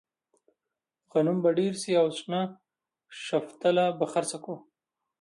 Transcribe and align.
غنم 1.11 1.37
به 1.43 1.49
ډېر 1.57 1.73
شي 1.81 1.93
او 2.01 2.07
شنه 2.17 2.41
شفتله 3.25 3.85
به 3.97 4.05
خرڅه 4.11 4.37
کړو. 4.43 4.55